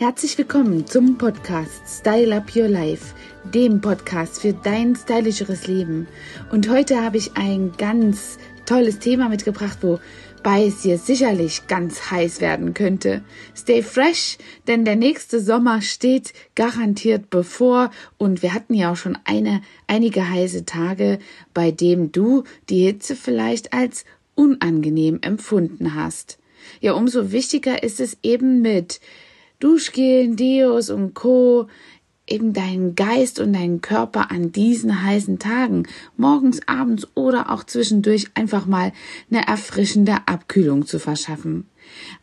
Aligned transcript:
Herzlich 0.00 0.38
willkommen 0.38 0.86
zum 0.86 1.18
Podcast 1.18 1.82
Style 1.88 2.36
Up 2.36 2.54
Your 2.54 2.68
Life, 2.68 3.16
dem 3.52 3.80
Podcast 3.80 4.40
für 4.40 4.52
dein 4.52 4.94
stylischeres 4.94 5.66
Leben. 5.66 6.06
Und 6.52 6.68
heute 6.68 7.02
habe 7.02 7.16
ich 7.16 7.36
ein 7.36 7.72
ganz 7.76 8.38
tolles 8.64 9.00
Thema 9.00 9.28
mitgebracht, 9.28 9.78
wobei 9.82 10.66
es 10.66 10.84
hier 10.84 10.98
sicherlich 10.98 11.66
ganz 11.66 12.12
heiß 12.12 12.40
werden 12.40 12.74
könnte. 12.74 13.24
Stay 13.56 13.82
fresh, 13.82 14.38
denn 14.68 14.84
der 14.84 14.94
nächste 14.94 15.40
Sommer 15.40 15.82
steht 15.82 16.32
garantiert 16.54 17.28
bevor 17.28 17.90
und 18.18 18.40
wir 18.40 18.54
hatten 18.54 18.74
ja 18.74 18.92
auch 18.92 18.96
schon 18.96 19.18
eine, 19.24 19.62
einige 19.88 20.30
heiße 20.30 20.64
Tage, 20.64 21.18
bei 21.54 21.72
dem 21.72 22.12
du 22.12 22.44
die 22.68 22.84
Hitze 22.84 23.16
vielleicht 23.16 23.72
als 23.72 24.04
unangenehm 24.36 25.18
empfunden 25.22 25.96
hast. 25.96 26.38
Ja, 26.80 26.92
umso 26.92 27.32
wichtiger 27.32 27.82
ist 27.82 27.98
es 27.98 28.16
eben 28.22 28.62
mit 28.62 29.00
Duschgel, 29.60 30.36
Deos 30.36 30.88
und 30.88 31.14
Co. 31.14 31.66
eben 32.28 32.52
deinen 32.52 32.94
Geist 32.94 33.40
und 33.40 33.54
deinen 33.54 33.80
Körper 33.80 34.30
an 34.30 34.52
diesen 34.52 35.02
heißen 35.02 35.40
Tagen, 35.40 35.88
morgens, 36.16 36.60
abends 36.68 37.08
oder 37.16 37.50
auch 37.50 37.64
zwischendurch 37.64 38.28
einfach 38.34 38.66
mal 38.66 38.92
eine 39.30 39.48
erfrischende 39.48 40.18
Abkühlung 40.26 40.86
zu 40.86 41.00
verschaffen. 41.00 41.66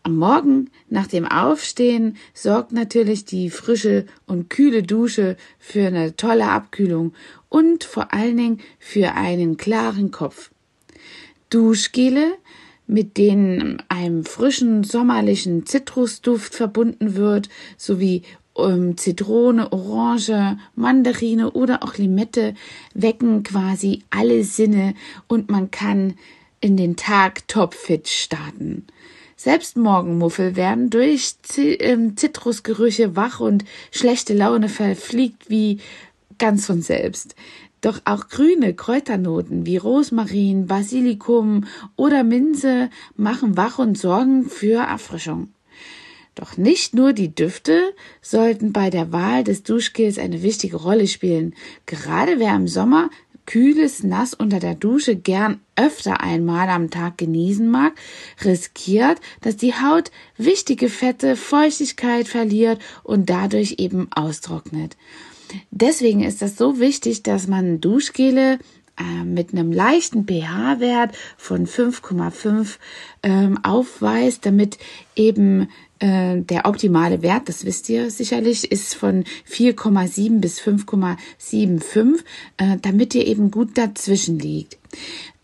Am 0.04 0.16
Morgen 0.16 0.70
nach 0.90 1.08
dem 1.08 1.28
Aufstehen 1.28 2.16
sorgt 2.34 2.72
natürlich 2.72 3.26
die 3.26 3.50
frische 3.50 4.06
und 4.28 4.50
kühle 4.50 4.84
Dusche 4.84 5.36
für 5.60 5.88
eine 5.88 6.16
tolle 6.16 6.48
Abkühlung 6.48 7.14
und 7.50 7.84
vor 7.84 8.14
allen 8.14 8.38
Dingen 8.38 8.60
für 8.80 9.14
einen 9.14 9.58
klaren 9.58 10.12
Kopf. 10.12 10.52
Duschgele 11.50 12.38
mit 12.88 13.18
denen 13.18 13.82
einem 13.90 14.26
frischen 14.26 14.84
sommerlichen 14.84 15.66
Zitrusduft 15.66 16.56
verbunden 16.56 17.16
wird, 17.16 17.50
sowie 17.78 18.24
ähm, 18.58 18.98
Zitrone, 18.98 19.72
Orange, 19.72 20.58
Mandarine 20.76 21.52
oder 21.52 21.84
auch 21.84 21.98
Limette 21.98 22.54
wecken 22.94 23.44
quasi 23.44 24.04
alle 24.10 24.44
Sinne 24.44 24.94
und 25.28 25.50
man 25.50 25.72
kann 25.72 26.16
in 26.62 26.78
den 26.78 26.96
Tag 26.96 27.48
topfit 27.48 28.08
starten. 28.08 28.86
Selbst 29.38 29.76
Morgenmuffel 29.76 30.56
werden 30.56 30.90
durch 30.90 31.36
ähm, 31.58 32.16
Zitrusgerüche 32.16 33.16
wach 33.16 33.42
und 33.42 33.66
schlechte 33.92 34.34
Laune 34.34 34.70
verfliegt 34.70 35.50
wie 35.50 35.80
ganz 36.38 36.66
von 36.66 36.82
selbst. 36.82 37.36
Doch 37.86 38.02
auch 38.04 38.30
grüne 38.30 38.74
Kräuternoten 38.74 39.68
wie 39.68 39.78
Rosmarin, 39.78 40.66
Basilikum 40.66 41.66
oder 41.96 42.24
Minze 42.24 42.90
machen 43.16 43.58
wach 43.58 43.78
und 43.78 43.96
sorgen 43.96 44.50
für 44.50 44.80
Erfrischung. 44.80 45.50
Doch 46.34 46.58
nicht 46.58 46.96
nur 46.96 47.14
die 47.14 47.36
Düfte 47.36 47.94
sollten 48.24 48.74
bei 48.74 48.90
der 48.90 49.12
Wahl 49.12 49.44
des 49.44 49.62
Duschgels 49.62 50.18
eine 50.18 50.42
wichtige 50.42 50.78
Rolle 50.78 51.08
spielen. 51.08 51.54
Gerade 51.86 52.40
wer 52.40 52.56
im 52.56 52.68
Sommer 52.68 53.12
kühles 53.46 54.04
Nass 54.04 54.34
unter 54.34 54.60
der 54.60 54.76
Dusche 54.76 55.16
gern 55.16 55.60
öfter 55.76 56.22
einmal 56.22 56.70
am 56.70 56.90
Tag 56.90 57.18
genießen 57.18 57.68
mag, 57.68 57.94
riskiert, 58.44 59.20
dass 59.42 59.58
die 59.58 59.74
Haut 59.74 60.12
wichtige 60.38 60.90
Fette, 60.90 61.36
Feuchtigkeit 61.36 62.28
verliert 62.28 62.80
und 63.04 63.30
dadurch 63.30 63.76
eben 63.78 64.12
austrocknet. 64.12 64.98
Deswegen 65.72 66.24
ist 66.24 66.42
das 66.42 66.58
so 66.58 66.80
wichtig, 66.80 67.24
dass 67.24 67.48
man 67.48 67.80
Duschgele 67.82 68.60
äh, 68.98 69.24
mit 69.24 69.52
einem 69.54 69.72
leichten 69.72 70.26
pH-Wert 70.26 71.16
von 71.38 71.68
5,5 71.68 72.78
ähm, 73.24 73.60
aufweist, 73.64 74.46
damit 74.46 74.78
eben 75.16 75.70
äh, 76.00 76.42
der 76.42 76.66
optimale 76.66 77.22
Wert, 77.22 77.48
das 77.48 77.66
wisst 77.66 77.90
ihr 77.90 78.12
sicherlich, 78.12 78.72
ist 78.72 78.96
von 78.96 79.24
4,7 79.50 80.40
bis 80.40 80.60
5,75, 80.60 82.24
äh, 82.58 82.78
damit 82.82 83.16
ihr 83.16 83.26
eben 83.26 83.52
gut 83.52 83.78
dazwischen 83.78 84.38
liegt. 84.40 84.78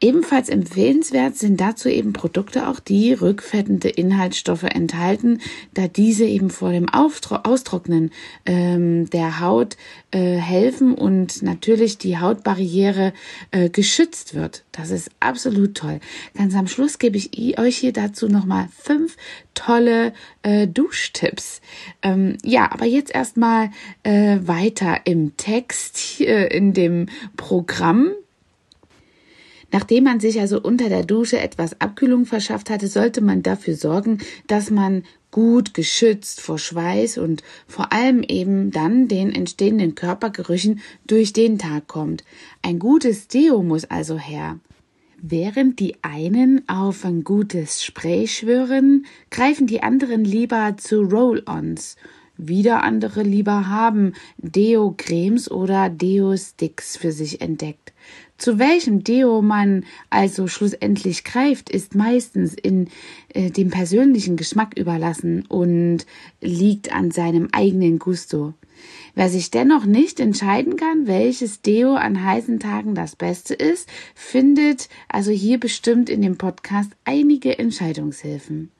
Ebenfalls 0.03 0.49
empfehlenswert 0.49 1.37
sind 1.37 1.61
dazu 1.61 1.87
eben 1.87 2.11
Produkte 2.11 2.67
auch, 2.67 2.79
die 2.79 3.13
rückfettende 3.13 3.87
Inhaltsstoffe 3.87 4.63
enthalten, 4.63 5.39
da 5.75 5.87
diese 5.87 6.25
eben 6.25 6.49
vor 6.49 6.71
dem 6.71 6.89
Auftro 6.89 7.35
Austrocknen 7.43 8.09
ähm, 8.47 9.07
der 9.11 9.39
Haut 9.39 9.77
äh, 10.09 10.37
helfen 10.37 10.95
und 10.95 11.43
natürlich 11.43 11.99
die 11.99 12.17
Hautbarriere 12.17 13.13
äh, 13.51 13.69
geschützt 13.69 14.33
wird. 14.33 14.63
Das 14.71 14.89
ist 14.89 15.11
absolut 15.19 15.75
toll. 15.75 15.99
Ganz 16.35 16.55
am 16.55 16.67
Schluss 16.67 16.97
gebe 16.97 17.17
ich 17.17 17.59
euch 17.59 17.77
hier 17.77 17.93
dazu 17.93 18.27
nochmal 18.27 18.69
fünf 18.75 19.17
tolle 19.65 20.13
äh, 20.41 20.67
Duschtipps. 20.67 21.61
Ähm, 22.01 22.37
ja, 22.43 22.71
aber 22.71 22.85
jetzt 22.85 23.13
erstmal 23.13 23.69
äh, 24.03 24.39
weiter 24.41 25.01
im 25.05 25.37
Text, 25.37 25.97
hier 25.97 26.51
in 26.51 26.73
dem 26.73 27.07
Programm. 27.37 28.11
Nachdem 29.71 30.03
man 30.03 30.19
sich 30.19 30.39
also 30.39 30.59
unter 30.59 30.89
der 30.89 31.03
Dusche 31.03 31.39
etwas 31.39 31.79
Abkühlung 31.79 32.25
verschafft 32.25 32.69
hatte, 32.69 32.87
sollte 32.87 33.21
man 33.21 33.43
dafür 33.43 33.75
sorgen, 33.75 34.17
dass 34.47 34.69
man 34.69 35.03
gut 35.29 35.73
geschützt 35.73 36.41
vor 36.41 36.57
Schweiß 36.57 37.17
und 37.17 37.41
vor 37.67 37.93
allem 37.93 38.21
eben 38.23 38.71
dann 38.71 39.07
den 39.07 39.31
entstehenden 39.31 39.95
Körpergerüchen 39.95 40.81
durch 41.07 41.31
den 41.31 41.57
Tag 41.57 41.87
kommt. 41.87 42.25
Ein 42.63 42.79
gutes 42.79 43.27
Deo 43.29 43.63
muss 43.63 43.85
also 43.85 44.17
her. 44.17 44.59
Während 45.23 45.79
die 45.79 46.03
einen 46.03 46.67
auf 46.67 47.05
ein 47.05 47.23
gutes 47.23 47.83
Spray 47.83 48.25
schwören, 48.25 49.05
greifen 49.29 49.67
die 49.67 49.83
anderen 49.83 50.25
lieber 50.25 50.77
zu 50.77 51.01
Roll-ons. 51.01 51.95
Wieder 52.37 52.81
andere 52.81 53.21
lieber 53.21 53.67
haben 53.67 54.13
Deo-Cremes 54.39 55.51
oder 55.51 55.91
Deo-Sticks 55.91 56.97
für 56.97 57.11
sich 57.11 57.39
entdeckt. 57.39 57.93
Zu 58.39 58.57
welchem 58.57 59.03
Deo 59.03 59.43
man 59.43 59.85
also 60.09 60.47
schlussendlich 60.47 61.23
greift, 61.23 61.69
ist 61.69 61.93
meistens 61.93 62.55
in 62.55 62.87
äh, 63.35 63.51
dem 63.51 63.69
persönlichen 63.69 64.37
Geschmack 64.37 64.75
überlassen 64.75 65.45
und 65.45 66.07
liegt 66.41 66.91
an 66.91 67.11
seinem 67.11 67.49
eigenen 67.51 67.99
Gusto. 67.99 68.55
Wer 69.15 69.29
sich 69.29 69.51
dennoch 69.51 69.85
nicht 69.85 70.19
entscheiden 70.19 70.75
kann, 70.75 71.07
welches 71.07 71.61
Deo 71.61 71.95
an 71.95 72.23
heißen 72.23 72.59
Tagen 72.59 72.95
das 72.95 73.15
Beste 73.15 73.53
ist, 73.53 73.89
findet 74.15 74.89
also 75.07 75.31
hier 75.31 75.59
bestimmt 75.59 76.09
in 76.09 76.21
dem 76.21 76.37
Podcast 76.37 76.91
einige 77.05 77.59
Entscheidungshilfen. 77.59 78.71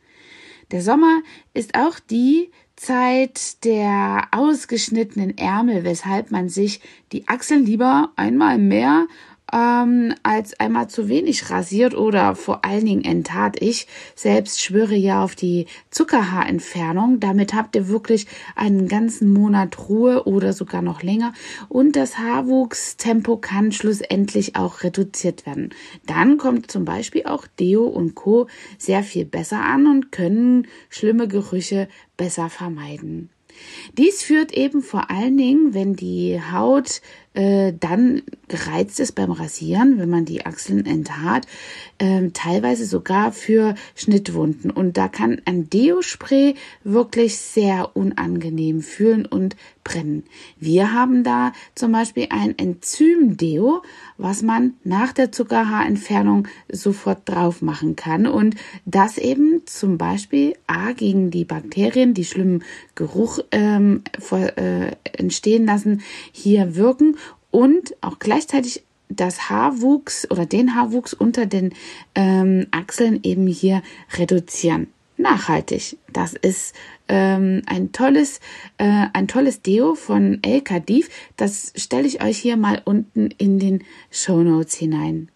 Der 0.72 0.81
Sommer 0.81 1.22
ist 1.53 1.75
auch 1.75 2.00
die 2.00 2.50
Zeit 2.78 3.63
der 3.66 4.29
ausgeschnittenen 4.31 5.38
Ärmel, 5.38 5.84
weshalb 5.84 6.31
man 6.31 6.50
sich 6.50 6.79
die 7.11 7.28
Achseln 7.28 7.66
lieber 7.66 8.11
einmal 8.16 8.57
mehr 8.57 9.07
ähm, 9.53 10.13
als 10.23 10.59
einmal 10.59 10.89
zu 10.89 11.09
wenig 11.09 11.50
rasiert 11.50 11.95
oder 11.95 12.35
vor 12.35 12.66
allen 12.66 12.85
Dingen 12.85 13.03
enttat. 13.03 13.62
Ich 13.62 13.88
selbst 14.16 14.62
schwöre 14.62 14.95
ja 14.95 15.23
auf 15.23 15.35
die 15.35 15.67
Zuckerhaarentfernung. 15.89 17.19
Damit 17.19 17.53
habt 17.53 17.75
ihr 17.75 17.88
wirklich 17.88 18.28
einen 18.56 18.88
ganzen 18.88 19.31
Monat 19.31 19.90
Ruhe 19.90 20.23
oder 20.25 20.53
sogar 20.53 20.81
noch 20.81 21.03
länger 21.03 21.34
und 21.69 21.95
das 21.95 22.17
Haarwuchstempo 22.17 23.38
kann 23.38 23.72
schlussendlich 23.72 24.56
auch 24.56 24.84
reduziert 24.84 25.45
werden. 25.45 25.69
Dann 26.06 26.38
kommt 26.38 26.72
zum 26.72 26.85
Beispiel 26.85 27.25
auch 27.25 27.47
Deo 27.47 27.85
und 27.85 28.16
Co. 28.16 28.47
sehr 28.78 29.03
viel 29.03 29.25
besser 29.25 29.63
an 29.63 29.88
und 29.88 30.11
können 30.11 30.67
schlimme 30.90 31.28
Gerüche 31.28 31.88
besser 32.17 32.50
vermeiden. 32.50 33.29
Dies 33.97 34.23
führt 34.23 34.51
eben 34.53 34.81
vor 34.81 35.09
allen 35.09 35.38
Dingen, 35.38 35.73
wenn 35.73 35.95
die 35.95 36.39
Haut 36.51 37.01
äh, 37.34 37.73
dann 37.79 38.23
gereizt 38.50 39.00
ist 39.00 39.13
beim 39.13 39.31
Rasieren, 39.31 39.97
wenn 40.00 40.09
man 40.09 40.25
die 40.25 40.45
Achseln 40.45 40.85
enthaart, 40.85 41.47
äh, 41.97 42.29
teilweise 42.34 42.85
sogar 42.85 43.31
für 43.31 43.75
Schnittwunden. 43.95 44.69
Und 44.69 44.97
da 44.97 45.07
kann 45.07 45.41
ein 45.45 45.69
Deo-Spray 45.69 46.56
wirklich 46.84 47.38
sehr 47.38 47.95
unangenehm 47.95 48.81
fühlen 48.81 49.25
und 49.25 49.55
brennen. 49.84 50.23
Wir 50.59 50.93
haben 50.93 51.23
da 51.23 51.53
zum 51.73 51.93
Beispiel 51.93 52.28
ein 52.31 52.58
Enzym-Deo, 52.58 53.81
was 54.22 54.44
man 54.44 54.76
nach 54.84 55.14
der 55.14 55.32
Zuckerhaarentfernung 55.32 56.47
sofort 56.72 57.28
drauf 57.28 57.62
machen 57.62 57.96
kann 57.96 58.28
und 58.28 58.56
das 58.85 59.18
eben 59.18 59.62
zum 59.66 59.97
Beispiel 59.97 60.53
A 60.68 60.91
gegen 60.91 61.32
die 61.32 61.46
Bakterien, 61.46 62.14
die 62.14 62.26
schlimmen 62.26 62.64
Geruch 62.96 63.40
ähm, 63.52 64.03
vor, 64.20 64.40
äh, 64.58 64.96
entstehen 65.03 65.66
lassen, 65.66 66.02
hier 66.32 66.76
wirken 66.76 67.18
und 67.50 67.96
auch 68.02 68.20
gleichzeitig 68.20 68.84
das 69.09 69.50
Haarwuchs 69.50 70.29
oder 70.29 70.46
den 70.46 70.76
Haarwuchs 70.76 71.14
unter 71.14 71.46
den 71.46 71.74
ähm, 72.16 72.67
Achseln 72.72 73.20
eben 73.24 73.47
hier 73.47 73.82
reduzieren. 74.17 74.88
Nachhaltig. 75.22 75.97
Das 76.12 76.34
ist 76.34 76.76
ähm, 77.08 77.62
ein 77.66 77.91
tolles, 77.91 78.40
äh, 78.78 79.06
ein 79.14 79.28
tolles 79.28 79.62
Deo 79.62 79.96
von 79.96 80.40
El 80.41 80.62
Kadif. 80.62 81.09
Das 81.38 81.73
stelle 81.76 82.08
ich 82.08 82.23
euch 82.23 82.38
hier 82.38 82.58
mal 82.58 82.82
unten 82.84 83.29
in 83.38 83.59
den 83.59 83.84
Show 84.09 84.41
Notes 84.41 84.76
hinein. 84.76 85.29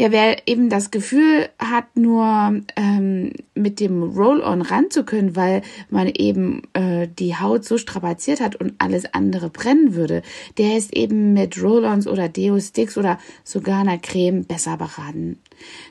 Ja, 0.00 0.10
wer 0.12 0.48
eben 0.48 0.70
das 0.70 0.90
Gefühl 0.90 1.50
hat, 1.58 1.94
nur 1.94 2.62
ähm, 2.74 3.34
mit 3.54 3.80
dem 3.80 4.02
Roll-on 4.02 4.62
ran 4.62 4.90
zu 4.90 5.04
können, 5.04 5.36
weil 5.36 5.60
man 5.90 6.08
eben 6.08 6.62
äh, 6.72 7.06
die 7.06 7.36
Haut 7.36 7.66
so 7.66 7.76
strapaziert 7.76 8.40
hat 8.40 8.56
und 8.56 8.72
alles 8.78 9.12
andere 9.12 9.50
brennen 9.50 9.94
würde, 9.94 10.22
der 10.56 10.78
ist 10.78 10.96
eben 10.96 11.34
mit 11.34 11.62
Roll-ons 11.62 12.06
oder 12.06 12.30
Deo-Sticks 12.30 12.96
oder 12.96 13.18
sogar 13.44 13.80
einer 13.80 13.98
Creme 13.98 14.46
besser 14.46 14.78
beraten. 14.78 15.38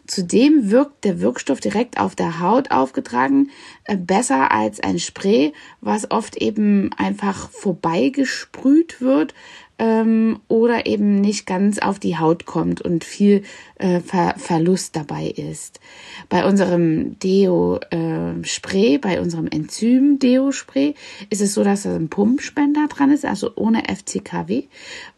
Zudem 0.07 0.71
wirkt 0.71 1.03
der 1.03 1.21
Wirkstoff 1.21 1.59
direkt 1.59 1.99
auf 1.99 2.15
der 2.15 2.39
Haut 2.39 2.71
aufgetragen 2.71 3.51
äh, 3.83 3.95
besser 3.95 4.49
als 4.51 4.79
ein 4.79 4.97
Spray, 4.97 5.53
was 5.81 6.09
oft 6.09 6.35
eben 6.35 6.89
einfach 6.97 7.51
vorbeigesprüht 7.51 9.01
wird, 9.01 9.35
ähm, 9.79 10.39
oder 10.47 10.85
eben 10.85 11.21
nicht 11.21 11.45
ganz 11.45 11.79
auf 11.79 11.97
die 11.97 12.17
Haut 12.17 12.45
kommt 12.45 12.81
und 12.81 13.03
viel 13.03 13.43
äh, 13.75 14.01
Ver 14.01 14.35
Verlust 14.37 14.95
dabei 14.95 15.27
ist. 15.27 15.79
Bei 16.27 16.45
unserem 16.45 17.17
Deo-Spray, 17.19 18.95
äh, 18.95 18.97
bei 18.97 19.21
unserem 19.21 19.47
Enzym-Deo-Spray 19.47 20.93
ist 21.29 21.41
es 21.41 21.53
so, 21.53 21.63
dass 21.63 21.83
da 21.83 21.95
ein 21.95 22.09
Pumpspender 22.09 22.87
dran 22.89 23.11
ist, 23.11 23.25
also 23.25 23.51
ohne 23.55 23.83
FCKW 23.87 24.65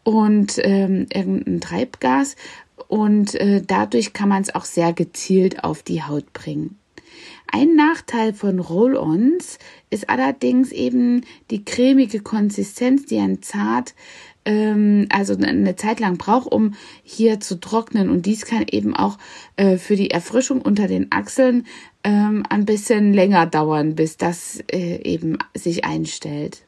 und 0.04 0.58
ähm, 0.58 1.06
irgendein 1.12 1.60
Treibgas 1.60 2.36
und 2.88 3.34
äh, 3.34 3.62
dadurch 3.66 4.12
kann 4.12 4.28
man 4.28 4.42
es 4.42 4.54
auch 4.54 4.64
sehr 4.64 4.92
gezielt 4.92 5.64
auf 5.64 5.82
die 5.82 6.02
Haut 6.02 6.32
bringen. 6.32 6.78
Ein 7.54 7.74
Nachteil 7.74 8.32
von 8.32 8.58
Roll-ons 8.58 9.58
ist 9.90 10.08
allerdings 10.08 10.72
eben 10.72 11.26
die 11.50 11.64
cremige 11.64 12.20
Konsistenz, 12.20 13.04
die 13.04 13.18
ein 13.18 13.42
zart 13.42 13.94
ähm, 14.44 15.06
also 15.10 15.36
eine 15.36 15.76
Zeit 15.76 16.00
lang 16.00 16.18
braucht, 16.18 16.50
um 16.50 16.74
hier 17.02 17.40
zu 17.40 17.60
trocknen. 17.60 18.10
Und 18.10 18.26
dies 18.26 18.44
kann 18.44 18.64
eben 18.70 18.94
auch 18.94 19.18
äh, 19.56 19.76
für 19.76 19.96
die 19.96 20.10
Erfrischung 20.10 20.60
unter 20.62 20.88
den 20.88 21.10
Achseln 21.10 21.66
ähm, 22.04 22.44
ein 22.48 22.64
bisschen 22.64 23.12
länger 23.12 23.46
dauern, 23.46 23.94
bis 23.94 24.16
das 24.16 24.62
äh, 24.72 25.02
eben 25.02 25.38
sich 25.54 25.84
einstellt. 25.84 26.62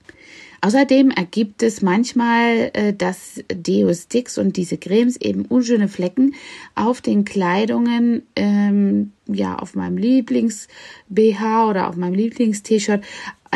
Außerdem 0.64 1.10
ergibt 1.10 1.62
es 1.62 1.82
manchmal, 1.82 2.70
äh, 2.72 2.94
dass 2.94 3.44
Deo-Sticks 3.52 4.38
und 4.38 4.56
diese 4.56 4.78
Cremes 4.78 5.20
eben 5.20 5.44
unschöne 5.44 5.88
Flecken 5.88 6.34
auf 6.74 7.02
den 7.02 7.26
Kleidungen, 7.26 8.22
ähm, 8.34 9.12
ja, 9.26 9.56
auf 9.56 9.74
meinem 9.74 9.98
Lieblings-BH 9.98 11.68
oder 11.68 11.88
auf 11.90 11.96
meinem 11.96 12.14
Lieblings-T-Shirt 12.14 13.02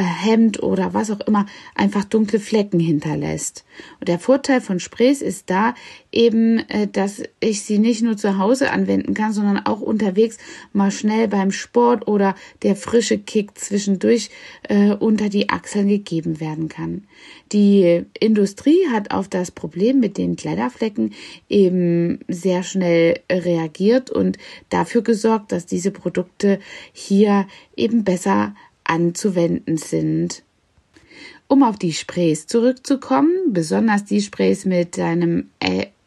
Hemd 0.02 0.62
oder 0.62 0.94
was 0.94 1.10
auch 1.10 1.20
immer 1.20 1.46
einfach 1.74 2.04
dunkle 2.04 2.40
Flecken 2.40 2.80
hinterlässt. 2.80 3.64
Und 4.00 4.08
der 4.08 4.18
Vorteil 4.18 4.60
von 4.60 4.80
Sprays 4.80 5.22
ist 5.22 5.50
da 5.50 5.74
eben, 6.12 6.58
äh, 6.68 6.86
dass 6.86 7.22
ich 7.40 7.62
sie 7.62 7.78
nicht 7.78 8.02
nur 8.02 8.16
zu 8.16 8.38
Hause 8.38 8.70
anwenden 8.70 9.14
kann, 9.14 9.32
sondern 9.32 9.58
auch 9.58 9.80
unterwegs 9.80 10.38
mal 10.72 10.90
schnell 10.90 11.28
beim 11.28 11.50
Sport 11.50 12.08
oder 12.08 12.34
der 12.62 12.76
frische 12.76 13.18
Kick 13.18 13.58
zwischendurch 13.58 14.30
äh, 14.68 14.92
unter 14.92 15.28
die 15.28 15.48
Achseln 15.48 15.88
gegeben 15.88 16.40
werden 16.40 16.68
kann. 16.68 17.04
Die 17.52 18.04
Industrie 18.18 18.88
hat 18.92 19.10
auf 19.10 19.28
das 19.28 19.50
Problem 19.50 20.00
mit 20.00 20.18
den 20.18 20.36
Kleiderflecken 20.36 21.14
eben 21.48 22.20
sehr 22.28 22.62
schnell 22.62 23.20
reagiert 23.30 24.10
und 24.10 24.38
dafür 24.68 25.02
gesorgt, 25.02 25.52
dass 25.52 25.66
diese 25.66 25.90
Produkte 25.90 26.58
hier 26.92 27.46
eben 27.76 28.04
besser 28.04 28.54
anzuwenden 28.88 29.76
sind. 29.76 30.42
Um 31.46 31.62
auf 31.62 31.78
die 31.78 31.92
Sprays 31.92 32.46
zurückzukommen, 32.46 33.52
besonders 33.52 34.04
die 34.04 34.20
Sprays 34.20 34.64
mit 34.64 34.98
einem 34.98 35.50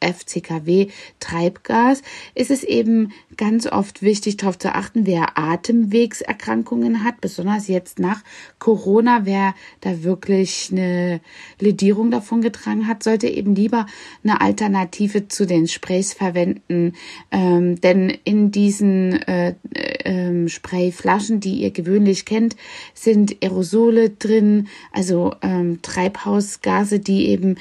FCKW-Treibgas, 0.02 2.02
ist 2.36 2.52
es 2.52 2.64
eben 2.64 3.12
ganz 3.38 3.68
oft 3.68 4.02
wichtig, 4.02 4.38
darauf 4.38 4.58
zu 4.58 4.74
achten, 4.76 5.06
wer 5.06 5.38
Atemwegserkrankungen 5.38 7.04
hat, 7.04 7.22
besonders 7.22 7.68
jetzt 7.68 8.00
nach 8.00 8.24
Corona, 8.60 9.26
wer 9.26 9.54
da 9.82 10.04
wirklich 10.04 10.70
eine 10.72 11.22
Ledierung 11.60 12.12
davon 12.12 12.42
getragen 12.42 12.88
hat, 12.88 13.04
sollte 13.04 13.28
eben 13.28 13.56
lieber 13.56 13.86
eine 14.24 14.42
Alternative 14.42 15.28
zu 15.28 15.46
den 15.46 15.68
Sprays 15.68 16.14
verwenden, 16.14 16.94
ähm, 17.32 17.80
denn 17.82 18.10
in 18.24 18.52
diesen 18.52 19.22
äh, 19.24 19.56
äh, 19.74 20.48
Sprayflaschen, 20.48 21.40
die 21.40 21.62
ihr 21.62 21.72
gewöhnlich 21.72 22.26
kennt, 22.26 22.56
sind 22.94 23.38
Aerosole 23.42 24.12
drin, 24.12 24.68
also 24.92 25.34
ähm, 25.42 25.82
Treibhausgase, 25.82 27.00
die 27.00 27.28
eben 27.28 27.56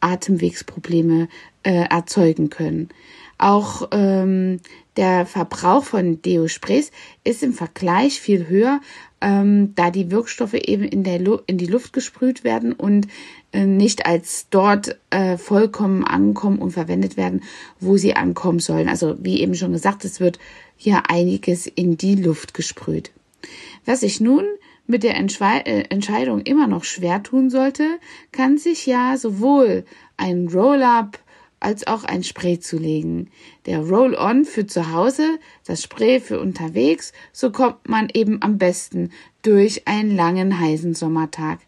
Atemwegsprobleme 0.00 1.28
äh, 1.62 1.84
erzeugen 1.88 2.50
können. 2.50 2.88
Auch 3.38 3.88
ähm, 3.92 4.60
der 4.96 5.24
Verbrauch 5.24 5.84
von 5.84 6.20
Deo-Sprays 6.20 6.90
ist 7.24 7.42
im 7.42 7.54
Vergleich 7.54 8.20
viel 8.20 8.48
höher, 8.48 8.80
ähm, 9.22 9.74
da 9.74 9.90
die 9.90 10.10
Wirkstoffe 10.10 10.54
eben 10.54 10.84
in, 10.84 11.04
der 11.04 11.18
Lu 11.18 11.38
in 11.46 11.56
die 11.56 11.66
Luft 11.66 11.94
gesprüht 11.94 12.44
werden 12.44 12.74
und 12.74 13.06
äh, 13.52 13.64
nicht 13.64 14.04
als 14.04 14.48
dort 14.50 14.98
äh, 15.08 15.38
vollkommen 15.38 16.04
ankommen 16.04 16.58
und 16.58 16.72
verwendet 16.72 17.16
werden, 17.16 17.42
wo 17.78 17.96
sie 17.96 18.14
ankommen 18.14 18.58
sollen. 18.58 18.88
Also 18.88 19.16
wie 19.20 19.40
eben 19.40 19.54
schon 19.54 19.72
gesagt, 19.72 20.04
es 20.04 20.20
wird 20.20 20.38
hier 20.76 21.04
einiges 21.08 21.66
in 21.66 21.96
die 21.96 22.16
Luft 22.16 22.52
gesprüht. 22.52 23.10
Was 23.86 24.02
ich 24.02 24.20
nun 24.20 24.44
mit 24.86 25.02
der 25.02 25.16
Entschwe 25.16 25.64
äh, 25.66 25.84
Entscheidung 25.90 26.40
immer 26.40 26.66
noch 26.66 26.84
schwer 26.84 27.22
tun 27.22 27.50
sollte, 27.50 27.98
kann 28.32 28.58
sich 28.58 28.86
ja 28.86 29.16
sowohl 29.16 29.84
ein 30.16 30.48
Roll-up 30.48 31.18
als 31.60 31.86
auch 31.86 32.04
ein 32.04 32.24
Spray 32.24 32.58
zulegen. 32.58 33.30
Der 33.66 33.80
Roll-on 33.80 34.44
für 34.44 34.66
zu 34.66 34.92
Hause, 34.92 35.38
das 35.66 35.82
Spray 35.82 36.18
für 36.18 36.40
unterwegs, 36.40 37.12
so 37.32 37.52
kommt 37.52 37.88
man 37.88 38.08
eben 38.12 38.42
am 38.42 38.58
besten 38.58 39.10
durch 39.42 39.86
einen 39.86 40.16
langen 40.16 40.58
heißen 40.58 40.94
Sommertag. 40.94 41.60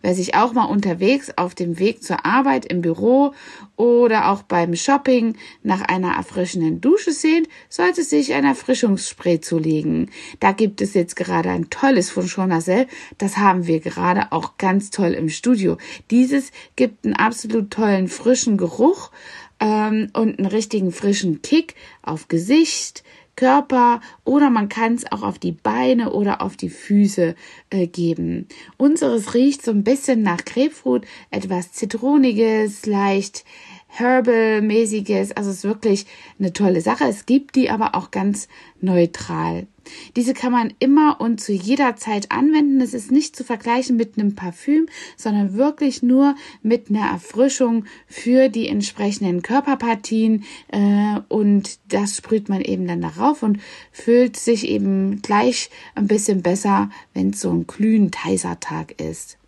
Wer 0.00 0.14
sich 0.14 0.36
auch 0.36 0.52
mal 0.52 0.64
unterwegs 0.64 1.32
auf 1.36 1.56
dem 1.56 1.80
Weg 1.80 2.04
zur 2.04 2.24
Arbeit 2.24 2.64
im 2.66 2.82
Büro 2.82 3.34
oder 3.76 4.30
auch 4.30 4.42
beim 4.42 4.76
Shopping 4.76 5.36
nach 5.64 5.82
einer 5.82 6.12
erfrischenden 6.12 6.80
Dusche 6.80 7.10
sehnt, 7.10 7.48
sollte 7.68 8.04
sich 8.04 8.32
ein 8.34 8.44
Erfrischungsspray 8.44 9.40
zulegen. 9.40 10.10
Da 10.38 10.52
gibt 10.52 10.80
es 10.80 10.94
jetzt 10.94 11.16
gerade 11.16 11.50
ein 11.50 11.68
tolles 11.68 12.10
von 12.10 12.28
Chonacel. 12.28 12.86
Das 13.18 13.38
haben 13.38 13.66
wir 13.66 13.80
gerade 13.80 14.30
auch 14.30 14.56
ganz 14.56 14.90
toll 14.90 15.14
im 15.14 15.28
Studio. 15.28 15.78
Dieses 16.12 16.52
gibt 16.76 17.04
einen 17.04 17.16
absolut 17.16 17.72
tollen 17.72 18.06
frischen 18.06 18.56
Geruch 18.56 19.10
ähm, 19.58 20.10
und 20.12 20.38
einen 20.38 20.46
richtigen 20.46 20.92
frischen 20.92 21.42
Kick 21.42 21.74
auf 22.02 22.28
Gesicht, 22.28 23.02
Körper 23.38 24.00
oder 24.24 24.50
man 24.50 24.68
kann 24.68 24.94
es 24.94 25.12
auch 25.12 25.22
auf 25.22 25.38
die 25.38 25.52
Beine 25.52 26.12
oder 26.12 26.42
auf 26.42 26.56
die 26.56 26.70
Füße 26.70 27.36
äh, 27.70 27.86
geben. 27.86 28.48
Unseres 28.76 29.32
riecht 29.32 29.64
so 29.64 29.70
ein 29.70 29.84
bisschen 29.84 30.22
nach 30.22 30.44
Grapefruit, 30.44 31.06
etwas 31.30 31.70
Zitroniges, 31.70 32.84
leicht 32.84 33.44
Herbal-mäßiges. 33.86 35.36
Also 35.36 35.50
es 35.50 35.58
ist 35.58 35.64
wirklich 35.64 36.06
eine 36.40 36.52
tolle 36.52 36.80
Sache. 36.80 37.04
Es 37.04 37.26
gibt 37.26 37.54
die 37.54 37.70
aber 37.70 37.94
auch 37.94 38.10
ganz 38.10 38.48
neutral. 38.80 39.68
Diese 40.16 40.34
kann 40.34 40.52
man 40.52 40.72
immer 40.78 41.20
und 41.20 41.40
zu 41.40 41.52
jeder 41.52 41.96
Zeit 41.96 42.30
anwenden. 42.30 42.80
Es 42.80 42.94
ist 42.94 43.10
nicht 43.10 43.36
zu 43.36 43.44
vergleichen 43.44 43.96
mit 43.96 44.18
einem 44.18 44.34
Parfüm, 44.34 44.86
sondern 45.16 45.54
wirklich 45.54 46.02
nur 46.02 46.34
mit 46.62 46.90
einer 46.90 47.06
Erfrischung 47.06 47.84
für 48.06 48.48
die 48.48 48.68
entsprechenden 48.68 49.42
Körperpartien. 49.42 50.44
Äh, 50.68 51.20
und 51.28 51.78
das 51.88 52.16
sprüht 52.16 52.48
man 52.48 52.60
eben 52.60 52.86
dann 52.86 53.00
darauf 53.00 53.42
und 53.42 53.60
fühlt 53.92 54.36
sich 54.36 54.68
eben 54.68 55.22
gleich 55.22 55.70
ein 55.94 56.06
bisschen 56.06 56.42
besser, 56.42 56.90
wenn 57.14 57.30
es 57.30 57.40
so 57.40 57.50
ein 57.50 57.66
glühend 57.66 58.24
heißer 58.24 58.60
Tag 58.60 59.00
ist. 59.00 59.38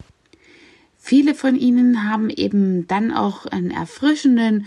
Viele 1.02 1.34
von 1.34 1.56
ihnen 1.56 2.04
haben 2.08 2.28
eben 2.28 2.86
dann 2.86 3.10
auch 3.10 3.46
einen 3.46 3.70
erfrischenden 3.70 4.66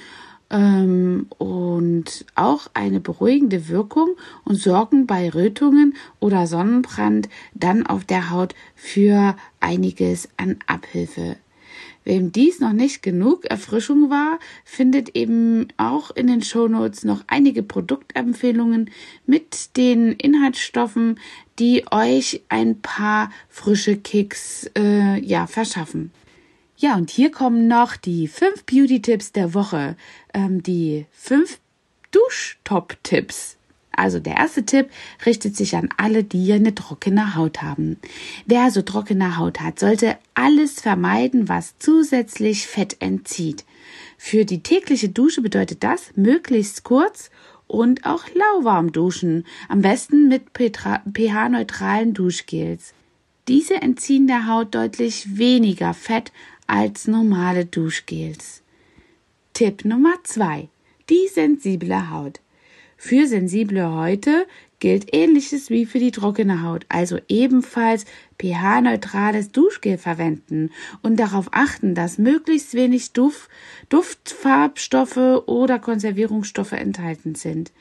ähm, 0.54 1.26
und 1.40 2.26
auch 2.36 2.68
eine 2.74 3.02
beruhigende 3.02 3.68
Wirkung 3.68 4.16
und 4.46 4.56
sorgen 4.56 5.08
bei 5.08 5.30
Rötungen 5.30 5.96
oder 6.20 6.48
Sonnenbrand 6.48 7.28
dann 7.54 7.86
auf 7.86 8.06
der 8.06 8.30
Haut 8.30 8.56
für 8.76 9.36
einiges 9.60 10.30
an 10.38 10.58
Abhilfe. 10.68 11.38
Wem 12.06 12.34
dies 12.34 12.60
noch 12.60 12.74
nicht 12.74 13.02
genug 13.02 13.46
Erfrischung 13.46 14.10
war, 14.10 14.38
findet 14.66 15.16
eben 15.16 15.70
auch 15.78 16.12
in 16.12 16.28
den 16.28 16.42
Shownotes 16.42 17.06
noch 17.06 17.24
einige 17.28 17.64
Produktempfehlungen 17.64 18.92
mit 19.26 19.78
den 19.78 20.12
Inhaltsstoffen, 20.12 21.20
die 21.60 21.86
euch 21.92 22.44
ein 22.50 22.82
paar 22.82 23.32
frische 23.48 23.96
Kicks 23.96 24.70
äh, 24.78 25.18
ja 25.20 25.48
verschaffen. 25.48 26.12
Ja, 26.84 26.98
und 26.98 27.10
hier 27.10 27.32
kommen 27.32 27.70
noch 27.70 27.96
die 27.96 28.28
fünf 28.28 28.66
Beauty-Tipps 28.66 29.32
der 29.32 29.54
Woche. 29.54 29.96
Ähm, 30.34 30.64
die 30.64 31.06
fünf 31.14 31.60
Duschtop-Tipps. 32.12 33.56
Also 33.94 34.20
der 34.20 34.36
erste 34.36 34.66
Tipp 34.66 34.90
richtet 35.26 35.56
sich 35.56 35.78
an 35.78 35.88
alle, 35.96 36.26
die 36.26 36.52
eine 36.52 36.76
trockene 36.76 37.36
Haut 37.38 37.62
haben. 37.62 37.96
Wer 38.48 38.70
so 38.70 38.82
trockene 38.82 39.38
Haut 39.38 39.62
hat, 39.62 39.80
sollte 39.80 40.18
alles 40.34 40.82
vermeiden, 40.82 41.48
was 41.48 41.76
zusätzlich 41.80 42.68
Fett 42.68 42.98
entzieht. 43.00 43.64
Für 44.18 44.44
die 44.44 44.62
tägliche 44.62 45.08
Dusche 45.08 45.42
bedeutet 45.42 45.86
das 45.86 46.12
möglichst 46.18 46.84
kurz 46.84 47.30
und 47.66 48.06
auch 48.06 48.26
lauwarm 48.36 48.92
duschen, 48.92 49.46
am 49.70 49.84
besten 49.84 50.28
mit 50.28 50.50
pH-neutralen 50.52 52.14
Duschgels. 52.14 52.94
Diese 53.50 53.82
entziehen 53.82 54.28
der 54.28 54.48
Haut 54.48 54.74
deutlich 54.74 55.38
weniger 55.38 55.94
Fett 55.94 56.32
als 56.68 57.08
normale 57.08 57.66
Duschgels. 57.66 58.62
Tipp 59.54 59.86
Nummer 59.86 60.16
zwei: 60.24 60.70
Die 61.10 61.28
sensible 61.28 62.10
Haut. 62.10 62.40
Für 62.98 63.28
sensible 63.28 63.94
Häute 63.94 64.48
gilt 64.80 65.14
ähnliches 65.14 65.70
wie 65.70 65.86
für 65.86 66.00
die 66.00 66.12
trockene 66.12 66.64
Haut, 66.64 66.86
also 66.90 67.18
ebenfalls 67.28 68.06
pH-neutrales 68.42 69.52
Duschgel 69.52 69.98
verwenden 69.98 70.72
und 71.02 71.18
darauf 71.18 71.48
achten, 71.52 71.96
dass 71.96 72.18
möglichst 72.18 72.74
wenig 72.74 73.14
Duft, 73.14 73.50
Duftfarbstoffe 73.90 75.46
oder 75.46 75.80
Konservierungsstoffe 75.80 76.74
enthalten 76.74 77.36
sind. 77.36 77.72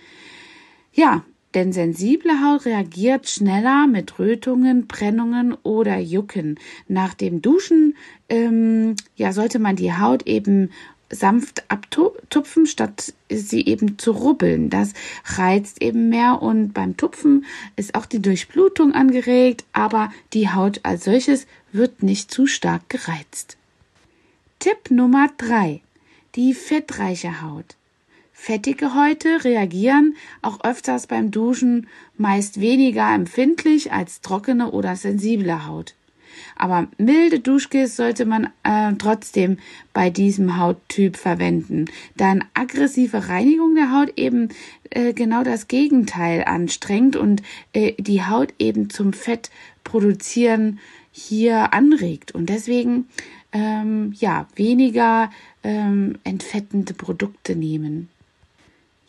Ja, 0.92 1.24
denn 1.54 1.72
sensible 1.72 2.40
Haut 2.42 2.64
reagiert 2.64 3.28
schneller 3.28 3.86
mit 3.86 4.18
Rötungen, 4.18 4.86
Brennungen 4.86 5.54
oder 5.62 5.98
Jucken. 5.98 6.58
Nach 6.88 7.14
dem 7.14 7.42
Duschen 7.42 7.96
ähm, 8.28 8.96
ja, 9.16 9.32
sollte 9.32 9.58
man 9.58 9.76
die 9.76 9.92
Haut 9.92 10.26
eben 10.26 10.70
sanft 11.12 11.70
abtupfen, 11.70 12.66
statt 12.66 13.12
sie 13.30 13.66
eben 13.66 13.98
zu 13.98 14.12
rubbeln. 14.12 14.70
Das 14.70 14.94
reizt 15.36 15.82
eben 15.82 16.08
mehr 16.08 16.40
und 16.40 16.72
beim 16.72 16.96
Tupfen 16.96 17.44
ist 17.76 17.94
auch 17.94 18.06
die 18.06 18.22
Durchblutung 18.22 18.94
angeregt, 18.94 19.64
aber 19.72 20.10
die 20.32 20.48
Haut 20.48 20.80
als 20.82 21.04
solches 21.04 21.46
wird 21.70 22.02
nicht 22.02 22.30
zu 22.30 22.46
stark 22.46 22.88
gereizt. 22.88 23.58
Tipp 24.58 24.90
Nummer 24.90 25.28
drei: 25.36 25.82
Die 26.34 26.54
fettreiche 26.54 27.42
Haut. 27.42 27.76
Fettige 28.44 28.96
Häute 28.96 29.44
reagieren 29.44 30.16
auch 30.42 30.64
öfters 30.64 31.06
beim 31.06 31.30
Duschen 31.30 31.86
meist 32.16 32.60
weniger 32.60 33.14
empfindlich 33.14 33.92
als 33.92 34.20
trockene 34.20 34.72
oder 34.72 34.96
sensible 34.96 35.64
Haut. 35.64 35.94
Aber 36.56 36.88
milde 36.98 37.38
Duschgels 37.38 37.94
sollte 37.94 38.24
man 38.24 38.48
äh, 38.64 38.94
trotzdem 38.98 39.58
bei 39.92 40.10
diesem 40.10 40.58
Hauttyp 40.58 41.16
verwenden, 41.16 41.84
da 42.16 42.32
eine 42.32 42.44
aggressive 42.54 43.28
Reinigung 43.28 43.76
der 43.76 43.92
Haut 43.92 44.18
eben 44.18 44.48
äh, 44.90 45.12
genau 45.12 45.44
das 45.44 45.68
Gegenteil 45.68 46.42
anstrengt 46.42 47.14
und 47.14 47.42
äh, 47.72 47.92
die 47.92 48.24
Haut 48.24 48.54
eben 48.58 48.90
zum 48.90 49.12
Fett 49.12 49.52
produzieren 49.84 50.80
hier 51.12 51.72
anregt 51.72 52.32
und 52.32 52.48
deswegen 52.48 53.06
ähm, 53.52 54.12
ja 54.18 54.48
weniger 54.56 55.30
ähm, 55.62 56.18
entfettende 56.24 56.92
Produkte 56.92 57.54
nehmen. 57.54 58.08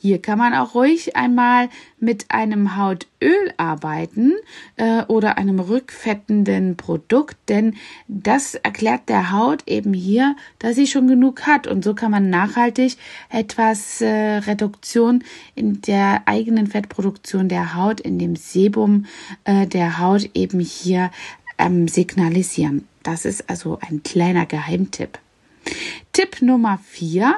Hier 0.03 0.21
kann 0.21 0.37
man 0.37 0.53
auch 0.53 0.75
ruhig 0.75 1.15
einmal 1.15 1.69
mit 1.97 2.25
einem 2.27 2.75
Hautöl 2.75 3.53
arbeiten 3.55 4.33
äh, 4.75 5.03
oder 5.03 5.37
einem 5.37 5.61
rückfettenden 5.61 6.75
Produkt, 6.75 7.37
denn 7.47 7.77
das 8.09 8.55
erklärt 8.55 9.07
der 9.07 9.31
Haut 9.31 9.63
eben 9.65 9.93
hier, 9.93 10.35
dass 10.59 10.75
sie 10.75 10.87
schon 10.87 11.07
genug 11.07 11.47
hat 11.47 11.67
und 11.67 11.85
so 11.85 11.93
kann 11.93 12.11
man 12.11 12.29
nachhaltig 12.29 12.97
etwas 13.29 14.01
äh, 14.01 14.09
Reduktion 14.09 15.23
in 15.55 15.79
der 15.79 16.23
eigenen 16.25 16.67
Fettproduktion 16.67 17.47
der 17.47 17.73
Haut, 17.73 18.01
in 18.01 18.19
dem 18.19 18.35
Sebum 18.35 19.05
äh, 19.45 19.67
der 19.67 19.99
Haut 19.99 20.29
eben 20.33 20.59
hier 20.59 21.11
ähm, 21.57 21.87
signalisieren. 21.87 22.89
Das 23.03 23.23
ist 23.23 23.49
also 23.49 23.79
ein 23.79 24.03
kleiner 24.03 24.45
Geheimtipp. 24.47 25.17
Tipp 26.11 26.41
Nummer 26.41 26.77
vier: 26.83 27.35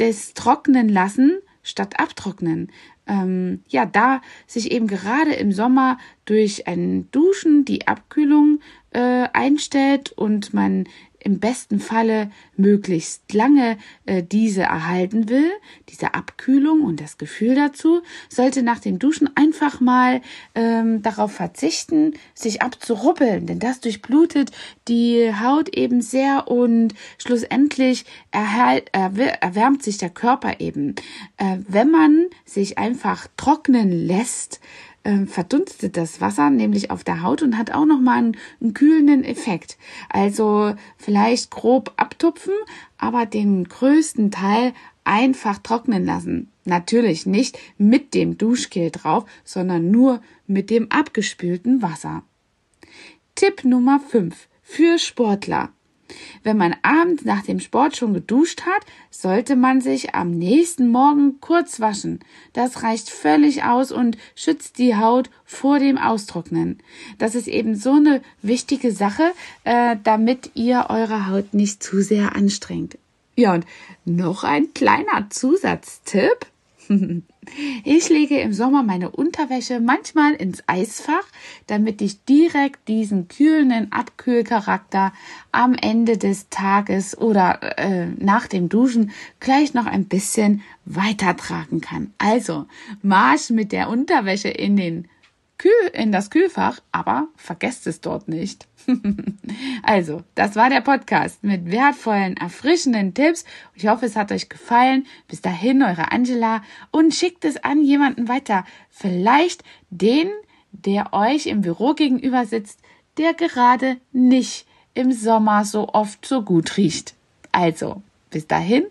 des 0.00 0.34
Trocknen 0.34 0.88
lassen 0.88 1.38
statt 1.62 1.98
abtrocknen. 1.98 2.70
Ähm, 3.06 3.62
ja, 3.68 3.86
da 3.86 4.20
sich 4.46 4.70
eben 4.70 4.86
gerade 4.86 5.32
im 5.32 5.52
Sommer 5.52 5.98
durch 6.24 6.66
ein 6.66 7.10
Duschen 7.10 7.64
die 7.64 7.86
Abkühlung 7.86 8.60
äh, 8.90 9.28
einstellt 9.32 10.12
und 10.12 10.54
man 10.54 10.84
im 11.24 11.40
besten 11.40 11.80
Falle 11.80 12.30
möglichst 12.56 13.32
lange 13.32 13.78
äh, 14.06 14.22
diese 14.22 14.62
erhalten 14.62 15.28
will, 15.28 15.50
diese 15.88 16.14
Abkühlung 16.14 16.82
und 16.82 17.00
das 17.00 17.18
Gefühl 17.18 17.54
dazu, 17.54 18.02
sollte 18.28 18.62
nach 18.62 18.78
dem 18.78 18.98
Duschen 18.98 19.30
einfach 19.36 19.80
mal 19.80 20.20
ähm, 20.54 21.02
darauf 21.02 21.32
verzichten, 21.32 22.14
sich 22.34 22.62
abzurubbeln, 22.62 23.46
denn 23.46 23.58
das 23.58 23.80
durchblutet 23.80 24.50
die 24.88 25.32
Haut 25.40 25.68
eben 25.70 26.00
sehr 26.00 26.48
und 26.48 26.94
schlussendlich 27.18 28.04
erhalt, 28.30 28.90
erwärmt 28.92 29.82
sich 29.82 29.98
der 29.98 30.10
Körper 30.10 30.60
eben. 30.60 30.94
Äh, 31.36 31.58
wenn 31.68 31.90
man 31.90 32.26
sich 32.44 32.78
einfach 32.78 33.28
trocknen 33.36 33.90
lässt, 33.90 34.60
äh, 35.04 35.26
verdunstet 35.26 35.96
das 35.96 36.20
Wasser 36.20 36.50
nämlich 36.50 36.90
auf 36.90 37.04
der 37.04 37.22
Haut 37.22 37.42
und 37.42 37.58
hat 37.58 37.72
auch 37.72 37.84
nochmal 37.84 38.18
einen, 38.18 38.36
einen 38.60 38.74
kühlenden 38.74 39.24
Effekt. 39.24 39.78
Also 40.08 40.74
vielleicht 40.96 41.50
grob 41.50 41.92
abtupfen, 41.96 42.54
aber 42.98 43.26
den 43.26 43.64
größten 43.64 44.30
Teil 44.30 44.72
einfach 45.04 45.58
trocknen 45.58 46.04
lassen. 46.04 46.50
Natürlich 46.64 47.26
nicht 47.26 47.58
mit 47.78 48.14
dem 48.14 48.38
Duschgel 48.38 48.90
drauf, 48.90 49.24
sondern 49.44 49.90
nur 49.90 50.20
mit 50.46 50.70
dem 50.70 50.90
abgespülten 50.90 51.82
Wasser. 51.82 52.22
Tipp 53.34 53.64
Nummer 53.64 54.00
5 54.00 54.48
für 54.62 54.98
Sportler. 54.98 55.70
Wenn 56.42 56.56
man 56.56 56.76
abends 56.82 57.24
nach 57.24 57.42
dem 57.42 57.60
Sport 57.60 57.96
schon 57.96 58.14
geduscht 58.14 58.62
hat, 58.62 58.84
sollte 59.10 59.56
man 59.56 59.80
sich 59.80 60.14
am 60.14 60.30
nächsten 60.30 60.88
Morgen 60.88 61.40
kurz 61.40 61.80
waschen. 61.80 62.20
Das 62.52 62.82
reicht 62.82 63.10
völlig 63.10 63.64
aus 63.64 63.92
und 63.92 64.18
schützt 64.34 64.78
die 64.78 64.96
Haut 64.96 65.30
vor 65.44 65.78
dem 65.78 65.98
Austrocknen. 65.98 66.78
Das 67.18 67.34
ist 67.34 67.48
eben 67.48 67.74
so 67.74 67.92
eine 67.92 68.22
wichtige 68.42 68.92
Sache, 68.92 69.32
äh, 69.64 69.96
damit 70.02 70.50
ihr 70.54 70.86
eure 70.88 71.28
Haut 71.28 71.54
nicht 71.54 71.82
zu 71.82 72.02
sehr 72.02 72.34
anstrengt. 72.34 72.98
Ja, 73.36 73.54
und 73.54 73.64
noch 74.04 74.44
ein 74.44 74.74
kleiner 74.74 75.30
Zusatztipp. 75.30 76.46
Ich 77.84 78.08
lege 78.08 78.40
im 78.40 78.52
Sommer 78.52 78.84
meine 78.84 79.10
Unterwäsche 79.10 79.80
manchmal 79.80 80.34
ins 80.34 80.62
Eisfach, 80.68 81.24
damit 81.66 82.00
ich 82.00 82.24
direkt 82.24 82.86
diesen 82.86 83.26
kühlenden 83.26 83.90
Abkühlcharakter 83.90 85.12
am 85.50 85.74
Ende 85.74 86.18
des 86.18 86.48
Tages 86.50 87.18
oder 87.18 87.78
äh, 87.78 88.06
nach 88.16 88.46
dem 88.46 88.68
Duschen 88.68 89.10
gleich 89.40 89.74
noch 89.74 89.86
ein 89.86 90.04
bisschen 90.04 90.62
weitertragen 90.84 91.80
kann. 91.80 92.14
Also 92.18 92.66
Marsch 93.02 93.50
mit 93.50 93.72
der 93.72 93.88
Unterwäsche 93.88 94.48
in 94.48 94.76
den 94.76 95.08
Kühl 95.62 95.90
in 95.92 96.10
das 96.10 96.30
Kühlfach, 96.30 96.80
aber 96.90 97.28
vergesst 97.36 97.86
es 97.86 98.00
dort 98.00 98.26
nicht. 98.26 98.66
also, 99.84 100.24
das 100.34 100.56
war 100.56 100.68
der 100.70 100.80
Podcast 100.80 101.44
mit 101.44 101.70
wertvollen, 101.70 102.36
erfrischenden 102.36 103.14
Tipps. 103.14 103.44
Ich 103.76 103.86
hoffe, 103.86 104.06
es 104.06 104.16
hat 104.16 104.32
euch 104.32 104.48
gefallen. 104.48 105.06
Bis 105.28 105.40
dahin, 105.40 105.84
eure 105.84 106.10
Angela 106.10 106.64
und 106.90 107.14
schickt 107.14 107.44
es 107.44 107.62
an 107.62 107.84
jemanden 107.84 108.26
weiter. 108.26 108.64
Vielleicht 108.90 109.62
den, 109.90 110.30
der 110.72 111.12
euch 111.12 111.46
im 111.46 111.60
Büro 111.60 111.94
gegenüber 111.94 112.44
sitzt, 112.44 112.80
der 113.16 113.32
gerade 113.32 113.98
nicht 114.10 114.66
im 114.94 115.12
Sommer 115.12 115.64
so 115.64 115.90
oft 115.90 116.26
so 116.26 116.42
gut 116.42 116.76
riecht. 116.76 117.14
Also, 117.52 118.02
bis 118.30 118.48
dahin, 118.48 118.84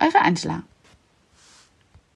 eure 0.00 0.22
Angela. 0.22 0.64